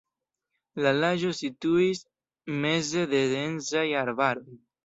La 0.85 0.93
lago 1.03 1.33
situis 1.41 2.01
meze 2.65 3.07
de 3.15 3.23
densaj 3.37 3.87
arbaroj. 4.05 4.53